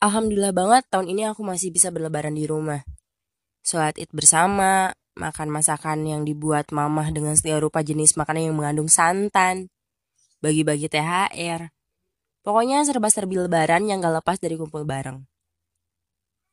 Alhamdulillah 0.00 0.56
banget 0.56 0.88
tahun 0.88 1.12
ini 1.12 1.28
aku 1.28 1.44
masih 1.44 1.68
bisa 1.68 1.92
berlebaran 1.92 2.32
di 2.32 2.48
rumah. 2.48 2.80
Sholat 3.60 4.00
id 4.00 4.08
bersama, 4.16 4.96
makan 5.12 5.52
masakan 5.52 6.08
yang 6.08 6.24
dibuat 6.24 6.72
mamah 6.72 7.12
dengan 7.12 7.36
setiap 7.36 7.60
rupa 7.60 7.84
jenis 7.84 8.16
makanan 8.16 8.48
yang 8.48 8.56
mengandung 8.56 8.88
santan, 8.88 9.68
bagi-bagi 10.40 10.88
THR. 10.88 11.68
Pokoknya 12.40 12.80
serba-serbi 12.88 13.44
lebaran 13.44 13.84
yang 13.84 14.00
gak 14.00 14.24
lepas 14.24 14.40
dari 14.40 14.56
kumpul 14.56 14.88
bareng. 14.88 15.20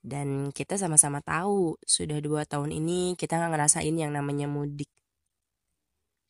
Dan 0.04 0.52
kita 0.52 0.76
sama-sama 0.76 1.24
tahu, 1.24 1.80
sudah 1.88 2.20
dua 2.20 2.44
tahun 2.44 2.76
ini 2.76 3.16
kita 3.16 3.40
gak 3.40 3.56
ngerasain 3.56 3.96
yang 3.96 4.12
namanya 4.12 4.52
mudik. 4.52 4.92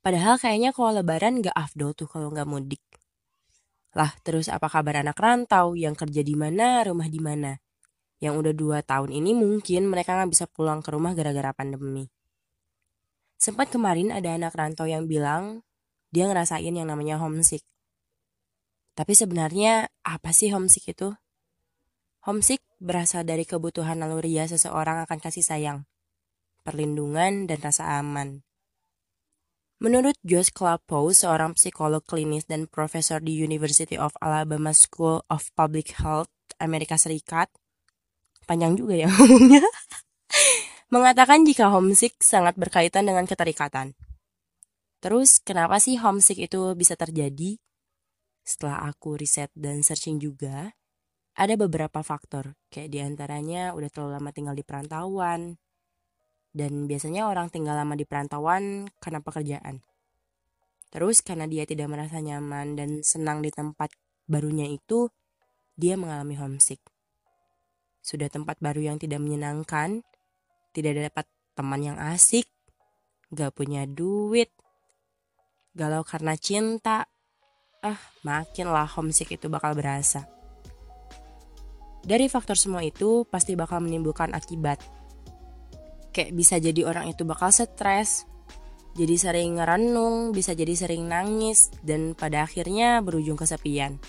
Padahal 0.06 0.38
kayaknya 0.38 0.70
kalau 0.70 1.02
lebaran 1.02 1.42
gak 1.42 1.58
afdol 1.58 1.98
tuh 1.98 2.06
kalau 2.06 2.30
gak 2.30 2.46
mudik. 2.46 2.86
Lah, 3.98 4.14
terus 4.22 4.46
apa 4.46 4.70
kabar 4.70 5.02
anak 5.02 5.18
rantau 5.18 5.74
yang 5.74 5.98
kerja 5.98 6.22
di 6.22 6.38
mana, 6.38 6.86
rumah 6.86 7.10
di 7.10 7.18
mana? 7.18 7.58
Yang 8.22 8.34
udah 8.46 8.54
dua 8.54 8.78
tahun 8.86 9.10
ini 9.10 9.34
mungkin 9.34 9.90
mereka 9.90 10.14
nggak 10.14 10.30
bisa 10.38 10.46
pulang 10.46 10.86
ke 10.86 10.94
rumah 10.94 11.18
gara-gara 11.18 11.50
pandemi. 11.50 12.06
Sempat 13.42 13.74
kemarin 13.74 14.14
ada 14.14 14.38
anak 14.38 14.54
rantau 14.54 14.86
yang 14.86 15.10
bilang 15.10 15.66
dia 16.14 16.30
ngerasain 16.30 16.70
yang 16.70 16.86
namanya 16.86 17.18
homesick. 17.18 17.66
Tapi 18.94 19.14
sebenarnya 19.18 19.90
apa 20.06 20.30
sih 20.30 20.54
homesick 20.54 20.94
itu? 20.94 21.18
Homesick 22.26 22.62
berasal 22.78 23.26
dari 23.26 23.50
kebutuhan 23.50 23.98
naluriah 23.98 24.46
seseorang 24.46 25.06
akan 25.06 25.18
kasih 25.18 25.42
sayang, 25.42 25.90
perlindungan, 26.62 27.50
dan 27.50 27.58
rasa 27.62 27.98
aman. 27.98 28.47
Menurut 29.78 30.18
Josh 30.26 30.50
Clapow, 30.50 31.14
seorang 31.14 31.54
psikolog 31.54 32.02
klinis 32.02 32.50
dan 32.50 32.66
profesor 32.66 33.22
di 33.22 33.38
University 33.38 33.94
of 33.94 34.10
Alabama 34.18 34.74
School 34.74 35.22
of 35.30 35.54
Public 35.54 36.02
Health, 36.02 36.34
Amerika 36.58 36.98
Serikat, 36.98 37.46
panjang 38.50 38.74
juga 38.74 38.98
ya 38.98 39.06
ngomongnya, 39.14 39.62
mengatakan 40.90 41.46
jika 41.46 41.70
homesick 41.70 42.18
sangat 42.18 42.58
berkaitan 42.58 43.06
dengan 43.06 43.30
keterikatan. 43.30 43.94
Terus, 44.98 45.38
kenapa 45.46 45.78
sih 45.78 46.02
homesick 46.02 46.42
itu 46.42 46.74
bisa 46.74 46.98
terjadi? 46.98 47.62
Setelah 48.42 48.90
aku 48.90 49.14
riset 49.14 49.54
dan 49.54 49.86
searching 49.86 50.18
juga, 50.18 50.74
ada 51.38 51.54
beberapa 51.54 52.02
faktor, 52.02 52.58
kayak 52.74 52.90
di 52.90 52.98
antaranya 52.98 53.78
udah 53.78 53.94
terlalu 53.94 54.12
lama 54.18 54.30
tinggal 54.34 54.58
di 54.58 54.66
perantauan, 54.66 55.62
dan 56.58 56.90
biasanya 56.90 57.30
orang 57.30 57.54
tinggal 57.54 57.78
lama 57.78 57.94
di 57.94 58.02
perantauan 58.02 58.90
karena 58.98 59.22
pekerjaan. 59.22 59.86
Terus 60.90 61.22
karena 61.22 61.46
dia 61.46 61.70
tidak 61.70 61.94
merasa 61.94 62.18
nyaman 62.18 62.74
dan 62.74 63.06
senang 63.06 63.46
di 63.46 63.54
tempat 63.54 63.94
barunya 64.26 64.66
itu, 64.66 65.14
dia 65.78 65.94
mengalami 65.94 66.34
homesick. 66.34 66.82
Sudah 68.02 68.34
tempat 68.34 68.58
baru 68.58 68.90
yang 68.90 68.98
tidak 68.98 69.22
menyenangkan, 69.22 70.02
tidak 70.74 71.14
dapat 71.14 71.26
teman 71.54 71.86
yang 71.86 71.98
asik, 72.02 72.50
gak 73.30 73.54
punya 73.54 73.86
duit, 73.86 74.50
galau 75.78 76.02
karena 76.02 76.34
cinta, 76.34 77.06
ah 77.86 78.00
makinlah 78.26 78.90
homesick 78.98 79.38
itu 79.38 79.46
bakal 79.52 79.78
berasa. 79.78 80.26
Dari 82.08 82.32
faktor 82.32 82.56
semua 82.56 82.82
itu 82.88 83.28
pasti 83.28 83.60
bakal 83.60 83.84
menimbulkan 83.84 84.32
akibat 84.32 84.80
kayak 86.18 86.34
bisa 86.34 86.58
jadi 86.58 86.90
orang 86.90 87.14
itu 87.14 87.22
bakal 87.22 87.54
stres 87.54 88.26
jadi 88.98 89.14
sering 89.14 89.62
ngerenung, 89.62 90.34
bisa 90.34 90.58
jadi 90.58 90.74
sering 90.74 91.06
nangis, 91.06 91.70
dan 91.86 92.18
pada 92.18 92.50
akhirnya 92.50 92.98
berujung 93.06 93.38
kesepian. 93.38 94.02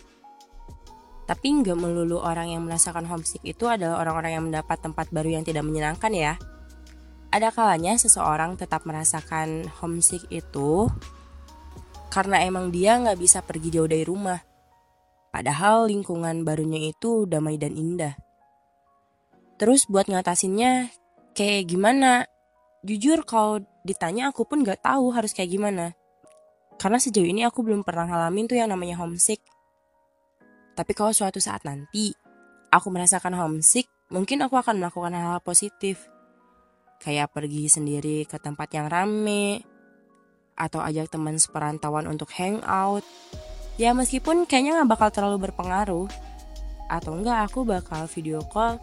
Tapi 1.29 1.61
nggak 1.61 1.77
melulu 1.77 2.25
orang 2.25 2.57
yang 2.57 2.65
merasakan 2.65 3.05
homesick 3.05 3.45
itu 3.45 3.69
adalah 3.69 4.01
orang-orang 4.01 4.33
yang 4.33 4.45
mendapat 4.49 4.81
tempat 4.81 5.13
baru 5.13 5.37
yang 5.37 5.45
tidak 5.45 5.61
menyenangkan 5.69 6.09
ya. 6.17 6.41
Ada 7.29 7.53
kalanya 7.53 8.01
seseorang 8.01 8.57
tetap 8.57 8.89
merasakan 8.89 9.69
homesick 9.85 10.25
itu 10.33 10.89
karena 12.09 12.41
emang 12.49 12.73
dia 12.73 12.97
nggak 12.97 13.21
bisa 13.21 13.45
pergi 13.45 13.69
jauh 13.69 13.85
dari 13.85 14.09
rumah. 14.09 14.41
Padahal 15.29 15.93
lingkungan 15.93 16.49
barunya 16.49 16.89
itu 16.89 17.29
damai 17.29 17.61
dan 17.61 17.77
indah. 17.77 18.17
Terus 19.61 19.85
buat 19.85 20.09
ngatasinnya, 20.09 20.89
kayak 21.37 21.69
gimana? 21.69 22.25
Jujur 22.87 23.27
kalau 23.27 23.59
ditanya 23.83 24.31
aku 24.31 24.47
pun 24.47 24.63
gak 24.63 24.85
tahu 24.85 25.11
harus 25.11 25.35
kayak 25.35 25.51
gimana. 25.51 25.97
Karena 26.79 27.03
sejauh 27.03 27.27
ini 27.27 27.43
aku 27.43 27.67
belum 27.67 27.83
pernah 27.83 28.07
ngalamin 28.07 28.47
tuh 28.47 28.57
yang 28.61 28.71
namanya 28.71 29.01
homesick. 29.03 29.43
Tapi 30.79 30.93
kalau 30.95 31.11
suatu 31.11 31.43
saat 31.43 31.67
nanti 31.67 32.15
aku 32.71 32.87
merasakan 32.95 33.35
homesick 33.35 33.91
mungkin 34.15 34.47
aku 34.47 34.55
akan 34.55 34.79
melakukan 34.79 35.11
hal-hal 35.11 35.43
positif. 35.43 36.07
Kayak 37.03 37.35
pergi 37.35 37.67
sendiri 37.67 38.27
ke 38.31 38.39
tempat 38.39 38.71
yang 38.75 38.87
rame 38.87 39.63
atau 40.55 40.83
ajak 40.83 41.11
teman 41.11 41.39
seperantauan 41.39 42.07
untuk 42.07 42.31
hangout. 42.39 43.03
Ya 43.79 43.95
meskipun 43.95 44.47
kayaknya 44.47 44.83
gak 44.83 44.91
bakal 44.91 45.09
terlalu 45.11 45.51
berpengaruh 45.51 46.11
atau 46.89 47.13
enggak 47.15 47.47
aku 47.47 47.69
bakal 47.69 48.09
video 48.09 48.41
call 48.49 48.81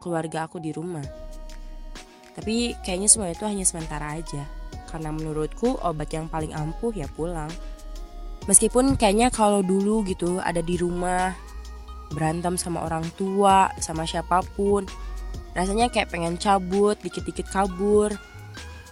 keluarga 0.00 0.48
aku 0.48 0.56
di 0.56 0.72
rumah 0.72 1.04
tapi 2.34 2.78
kayaknya 2.86 3.08
semua 3.10 3.32
itu 3.32 3.42
hanya 3.46 3.66
sementara 3.66 4.18
aja. 4.18 4.46
Karena 4.90 5.14
menurutku 5.14 5.78
obat 5.82 6.10
yang 6.10 6.26
paling 6.26 6.50
ampuh 6.50 6.90
ya 6.94 7.06
pulang. 7.14 7.50
Meskipun 8.48 8.98
kayaknya 8.98 9.30
kalau 9.30 9.62
dulu 9.62 10.02
gitu 10.08 10.40
ada 10.42 10.64
di 10.64 10.74
rumah 10.80 11.36
berantem 12.10 12.58
sama 12.58 12.82
orang 12.82 13.06
tua, 13.14 13.70
sama 13.78 14.02
siapa 14.02 14.42
pun, 14.58 14.82
rasanya 15.54 15.86
kayak 15.92 16.10
pengen 16.10 16.34
cabut, 16.40 16.98
dikit-dikit 16.98 17.46
kabur. 17.46 18.10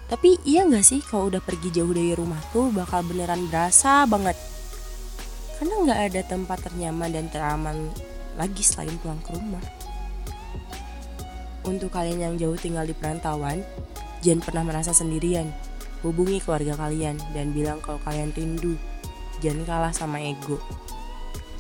Tapi 0.09 0.41
iya 0.49 0.65
gak 0.65 0.87
sih 0.87 1.05
kalau 1.05 1.29
udah 1.29 1.43
pergi 1.43 1.69
jauh 1.69 1.93
dari 1.93 2.17
rumah 2.17 2.41
tuh 2.55 2.73
bakal 2.73 3.05
beneran 3.05 3.45
berasa 3.51 4.09
banget. 4.09 4.39
Karena 5.59 5.75
gak 5.91 6.01
ada 6.13 6.21
tempat 6.25 6.59
ternyaman 6.65 7.11
dan 7.13 7.27
teraman 7.29 7.77
lagi 8.39 8.63
selain 8.63 8.95
pulang 9.03 9.21
ke 9.21 9.35
rumah. 9.35 9.61
Untuk 11.69 11.93
kalian 11.93 12.25
yang 12.25 12.35
jauh 12.41 12.57
tinggal 12.57 12.89
di 12.89 12.97
perantauan, 12.97 13.61
jangan 14.25 14.41
pernah 14.41 14.65
merasa 14.65 14.97
sendirian. 14.97 15.53
Hubungi 16.01 16.41
keluarga 16.41 16.81
kalian 16.81 17.21
dan 17.37 17.53
bilang 17.53 17.85
kalau 17.85 18.01
kalian 18.09 18.33
rindu. 18.33 18.81
Jangan 19.45 19.69
kalah 19.69 19.93
sama 19.93 20.17
ego. 20.17 20.57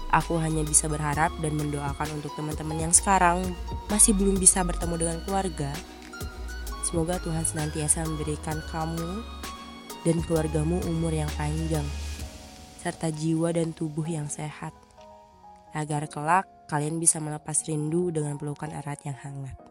Aku 0.08 0.40
hanya 0.40 0.64
bisa 0.64 0.88
berharap 0.88 1.28
dan 1.44 1.52
mendoakan 1.60 2.08
untuk 2.16 2.32
teman-teman 2.32 2.88
yang 2.88 2.94
sekarang 2.96 3.44
masih 3.92 4.16
belum 4.16 4.40
bisa 4.40 4.64
bertemu 4.64 4.96
dengan 4.96 5.18
keluarga. 5.28 5.76
Semoga 6.88 7.20
Tuhan 7.20 7.44
senantiasa 7.44 8.08
memberikan 8.08 8.64
kamu 8.72 9.20
dan 10.08 10.16
keluargamu 10.24 10.80
umur 10.88 11.12
yang 11.12 11.28
panjang, 11.36 11.84
serta 12.80 13.12
jiwa 13.12 13.52
dan 13.52 13.76
tubuh 13.76 14.08
yang 14.08 14.32
sehat, 14.32 14.72
agar 15.76 16.08
kelak 16.08 16.48
kalian 16.72 16.96
bisa 16.96 17.20
melepas 17.20 17.60
rindu 17.68 18.08
dengan 18.08 18.40
pelukan 18.40 18.72
erat 18.72 19.04
yang 19.04 19.20
hangat. 19.20 19.67